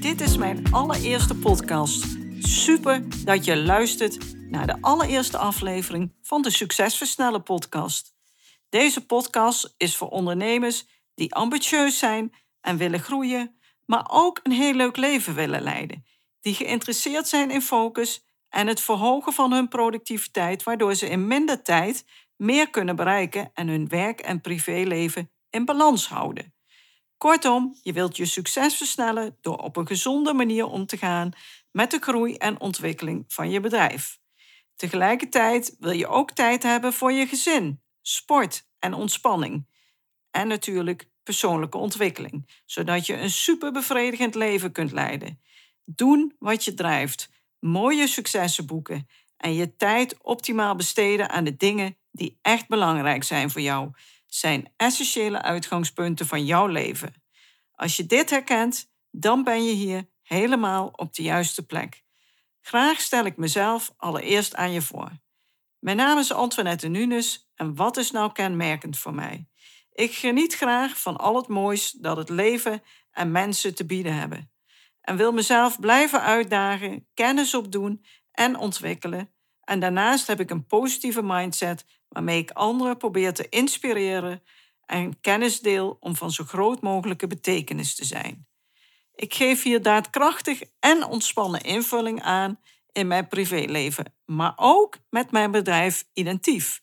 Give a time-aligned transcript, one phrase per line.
[0.00, 2.06] Dit is mijn allereerste podcast.
[2.38, 8.14] Super dat je luistert naar de allereerste aflevering van de Succesversnellen podcast.
[8.68, 14.74] Deze podcast is voor ondernemers die ambitieus zijn en willen groeien, maar ook een heel
[14.74, 16.04] leuk leven willen leiden.
[16.40, 21.62] Die geïnteresseerd zijn in focus en het verhogen van hun productiviteit, waardoor ze in minder
[21.62, 22.04] tijd
[22.36, 26.54] meer kunnen bereiken en hun werk- en privéleven in balans houden.
[27.20, 31.32] Kortom, je wilt je succes versnellen door op een gezonde manier om te gaan
[31.70, 34.18] met de groei en ontwikkeling van je bedrijf.
[34.76, 39.66] Tegelijkertijd wil je ook tijd hebben voor je gezin, sport en ontspanning.
[40.30, 45.40] En natuurlijk persoonlijke ontwikkeling, zodat je een super bevredigend leven kunt leiden.
[45.84, 51.96] Doen wat je drijft, mooie successen boeken en je tijd optimaal besteden aan de dingen
[52.10, 53.90] die echt belangrijk zijn voor jou,
[54.34, 57.14] zijn essentiële uitgangspunten van jouw leven.
[57.72, 62.02] Als je dit herkent, dan ben je hier helemaal op de juiste plek.
[62.60, 65.10] Graag stel ik mezelf allereerst aan je voor.
[65.78, 69.48] Mijn naam is Antoinette Nunes en wat is nou kenmerkend voor mij?
[69.92, 74.52] Ik geniet graag van al het moois dat het leven en mensen te bieden hebben.
[75.00, 79.32] En wil mezelf blijven uitdagen, kennis opdoen en ontwikkelen.
[79.64, 84.42] En daarnaast heb ik een positieve mindset waarmee ik anderen probeer te inspireren
[84.86, 88.46] en kennis deel om van zo groot mogelijke betekenis te zijn.
[89.14, 92.60] Ik geef hier daadkrachtig en ontspannen invulling aan
[92.92, 96.82] in mijn privéleven, maar ook met mijn bedrijf Identief.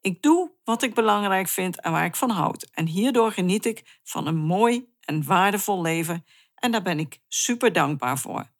[0.00, 2.68] Ik doe wat ik belangrijk vind en waar ik van houd.
[2.72, 6.24] En hierdoor geniet ik van een mooi en waardevol leven
[6.54, 8.50] en daar ben ik super dankbaar voor.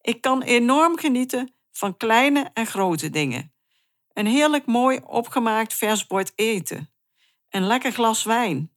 [0.00, 3.53] Ik kan enorm genieten van kleine en grote dingen.
[4.14, 6.92] Een heerlijk mooi opgemaakt vers bord eten.
[7.48, 8.72] Een lekker glas wijn.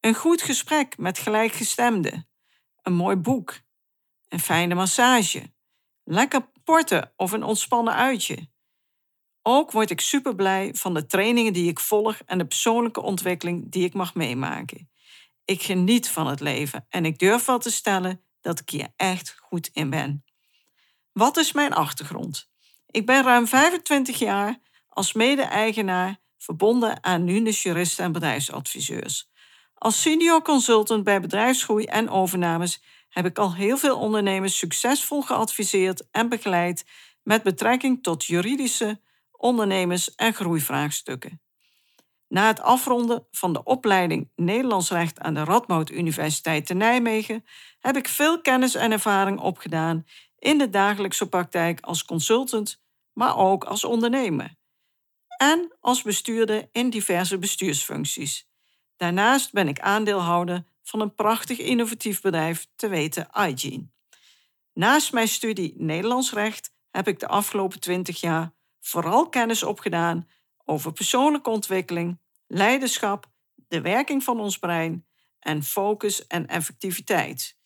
[0.00, 2.28] Een goed gesprek met gelijkgestemden.
[2.82, 3.60] Een mooi boek.
[4.28, 5.52] Een fijne massage.
[6.04, 8.50] Lekker porten of een ontspannen uitje.
[9.42, 13.70] Ook word ik super blij van de trainingen die ik volg en de persoonlijke ontwikkeling
[13.70, 14.90] die ik mag meemaken.
[15.44, 19.36] Ik geniet van het leven en ik durf wel te stellen dat ik hier echt
[19.38, 20.24] goed in ben.
[21.12, 22.50] Wat is mijn achtergrond?
[22.86, 24.58] Ik ben ruim 25 jaar
[24.92, 29.30] als mede-eigenaar verbonden aan Nunes juristen en bedrijfsadviseurs.
[29.74, 36.04] Als senior consultant bij bedrijfsgroei en overnames heb ik al heel veel ondernemers succesvol geadviseerd
[36.10, 36.84] en begeleid
[37.22, 41.40] met betrekking tot juridische, ondernemers- en groeivraagstukken.
[42.28, 47.44] Na het afronden van de opleiding Nederlands Recht aan de Radboud Universiteit te Nijmegen
[47.80, 50.06] heb ik veel kennis en ervaring opgedaan
[50.38, 52.82] in de dagelijkse praktijk als consultant,
[53.12, 54.60] maar ook als ondernemer
[55.42, 58.48] en als bestuurder in diverse bestuursfuncties.
[58.96, 63.90] Daarnaast ben ik aandeelhouder van een prachtig innovatief bedrijf, te weten iGene.
[64.72, 70.28] Naast mijn studie Nederlands recht heb ik de afgelopen 20 jaar vooral kennis opgedaan
[70.64, 73.30] over persoonlijke ontwikkeling, leiderschap,
[73.68, 75.06] de werking van ons brein
[75.38, 77.56] en focus en effectiviteit,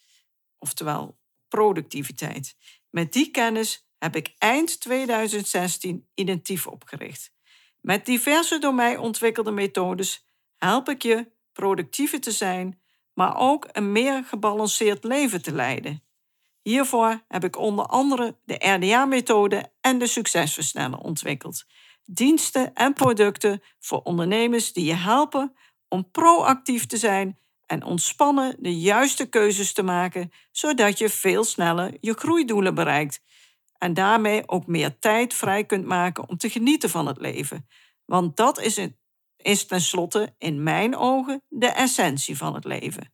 [0.58, 2.56] oftewel productiviteit.
[2.90, 7.34] Met die kennis heb ik eind 2016 Identief opgericht.
[7.86, 10.26] Met diverse door mij ontwikkelde methodes
[10.56, 12.80] help ik je productiever te zijn,
[13.14, 16.02] maar ook een meer gebalanceerd leven te leiden.
[16.62, 21.64] Hiervoor heb ik onder andere de RDA-methode en de succesversneller ontwikkeld.
[22.04, 25.56] Diensten en producten voor ondernemers die je helpen
[25.88, 31.96] om proactief te zijn en ontspannen de juiste keuzes te maken, zodat je veel sneller
[32.00, 33.22] je groeidoelen bereikt
[33.78, 37.66] en daarmee ook meer tijd vrij kunt maken om te genieten van het leven.
[38.06, 38.96] Want dat is, het,
[39.36, 43.12] is tenslotte in mijn ogen de essentie van het leven.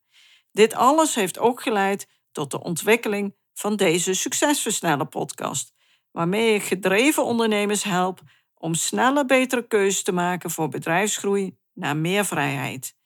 [0.51, 5.75] Dit alles heeft ook geleid tot de ontwikkeling van deze Succesversneller podcast,
[6.11, 8.21] waarmee ik gedreven ondernemers help
[8.55, 12.97] om sneller betere keuzes te maken voor bedrijfsgroei naar meer vrijheid.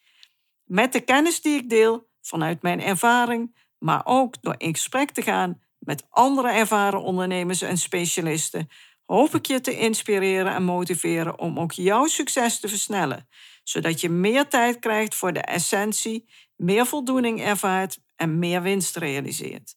[0.64, 5.22] Met de kennis die ik deel vanuit mijn ervaring, maar ook door in gesprek te
[5.22, 8.68] gaan met andere ervaren ondernemers en specialisten,
[9.06, 13.28] hoop ik je te inspireren en motiveren om ook jouw succes te versnellen,
[13.64, 19.74] zodat je meer tijd krijgt voor de essentie, meer voldoening ervaart en meer winst realiseert.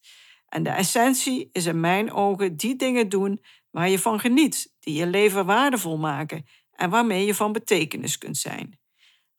[0.48, 3.40] En de essentie is in mijn ogen die dingen doen
[3.70, 8.36] waar je van geniet, die je leven waardevol maken en waarmee je van betekenis kunt
[8.36, 8.78] zijn.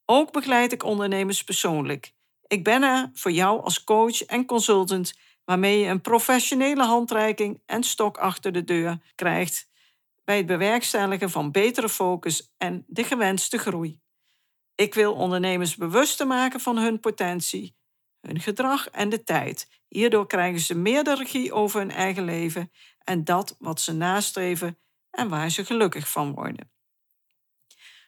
[0.06, 2.14] Ook begeleid ik ondernemers persoonlijk.
[2.48, 5.14] Ik ben er voor jou als coach en consultant
[5.46, 9.70] waarmee je een professionele handreiking en stok achter de deur krijgt
[10.32, 14.00] bij het bewerkstelligen van betere focus en de gewenste groei.
[14.76, 17.76] Ik wil ondernemers bewuster maken van hun potentie,
[18.22, 19.82] hun gedrag en de tijd.
[19.88, 22.72] Hierdoor krijgen ze meer de regie over hun eigen leven
[23.04, 24.80] en dat wat ze nastreven
[25.10, 26.72] en waar ze gelukkig van worden.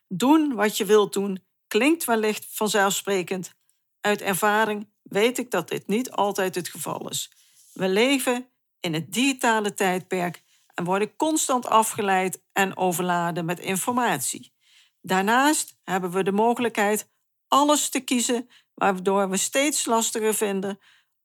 [0.08, 3.54] Doen wat je wilt doen klinkt wellicht vanzelfsprekend.
[4.02, 7.32] Uit ervaring weet ik dat dit niet altijd het geval is.
[7.74, 8.50] We leven
[8.80, 10.43] in het digitale tijdperk
[10.74, 14.54] en worden constant afgeleid en overladen met informatie.
[15.02, 17.12] Daarnaast hebben we de mogelijkheid
[17.48, 20.80] alles te kiezen, waardoor we steeds lastiger vinden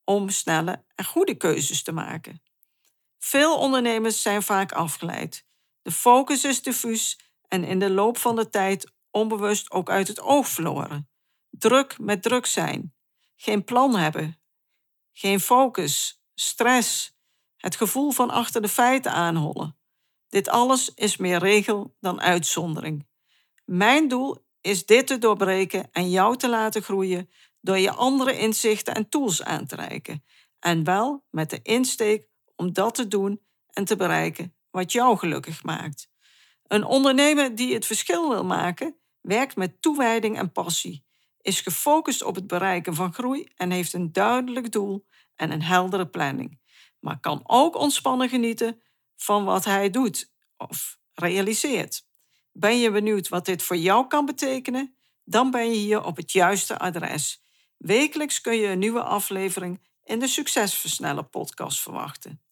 [0.05, 2.43] om snelle en goede keuzes te maken.
[3.19, 5.47] Veel ondernemers zijn vaak afgeleid.
[5.83, 7.19] De focus is diffuus
[7.49, 11.11] en in de loop van de tijd onbewust ook uit het oog verloren.
[11.51, 12.95] Druk met druk zijn,
[13.37, 14.41] geen plan hebben,
[15.13, 17.18] geen focus, stress,
[17.59, 19.77] het gevoel van achter de feiten aanhollen.
[20.29, 23.07] Dit alles is meer regel dan uitzondering.
[23.65, 28.95] Mijn doel is dit te doorbreken en jou te laten groeien door je andere inzichten
[28.95, 30.25] en tools aan te reiken.
[30.59, 32.27] En wel met de insteek
[32.57, 33.41] om dat te doen
[33.73, 36.09] en te bereiken wat jou gelukkig maakt.
[36.63, 41.05] Een ondernemer die het verschil wil maken, werkt met toewijding en passie,
[41.41, 46.09] is gefocust op het bereiken van groei en heeft een duidelijk doel en een heldere
[46.09, 46.61] planning,
[47.01, 48.83] maar kan ook ontspannen genieten
[49.17, 52.07] van wat hij doet of realiseert.
[52.53, 54.97] Ben je benieuwd wat dit voor jou kan betekenen?
[55.25, 57.43] Dan ben je hier op het juiste adres.
[57.77, 62.43] Wekelijks kun je een nieuwe aflevering in de Succesversneller podcast verwachten.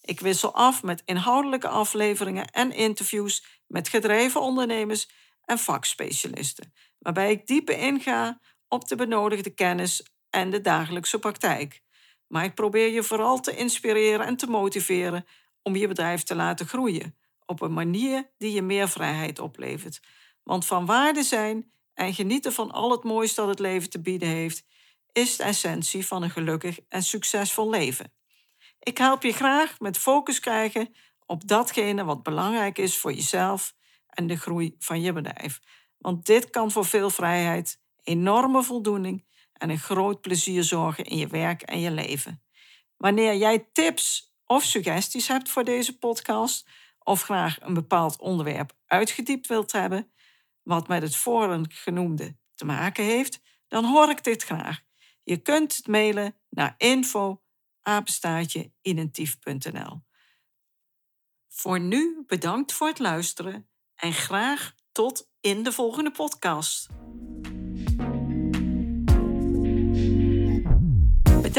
[0.00, 5.08] Ik wissel af met inhoudelijke afleveringen en interviews met gedreven ondernemers
[5.44, 11.82] en vakspecialisten, waarbij ik dieper inga op de benodigde kennis en de dagelijkse praktijk.
[12.30, 15.26] Maar ik probeer je vooral te inspireren en te motiveren
[15.62, 17.16] om je bedrijf te laten groeien
[17.46, 20.00] op een manier die je meer vrijheid oplevert.
[20.42, 24.28] Want van waarde zijn en genieten van al het moois dat het leven te bieden
[24.28, 24.64] heeft,
[25.12, 28.12] is de essentie van een gelukkig en succesvol leven.
[28.78, 30.94] Ik help je graag met focus krijgen
[31.26, 33.74] op datgene wat belangrijk is voor jezelf
[34.06, 35.60] en de groei van je bedrijf.
[35.98, 39.24] Want dit kan voor veel vrijheid, enorme voldoening
[39.60, 42.42] en een groot plezier zorgen in je werk en je leven.
[42.96, 46.68] Wanneer jij tips of suggesties hebt voor deze podcast,
[46.98, 50.12] of graag een bepaald onderwerp uitgediept wilt hebben,
[50.62, 51.16] wat met het
[51.68, 54.80] genoemde te maken heeft, dan hoor ik dit graag.
[55.22, 57.42] Je kunt het mailen naar info.
[61.48, 66.99] Voor nu bedankt voor het luisteren en graag tot in de volgende podcast.